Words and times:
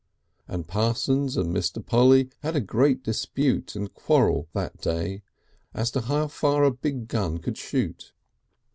And 0.47 0.67
Parsons 0.67 1.37
and 1.37 1.55
Mr. 1.55 1.85
Polly 1.85 2.31
had 2.41 2.55
a 2.55 2.59
great 2.59 3.03
dispute 3.03 3.75
and 3.75 3.93
quarrel 3.93 4.47
that 4.53 4.81
day 4.81 5.21
as 5.75 5.91
to 5.91 6.01
how 6.01 6.27
far 6.27 6.63
a 6.63 6.71
big 6.71 7.07
gun 7.07 7.37
could 7.37 7.55
shoot. 7.55 8.11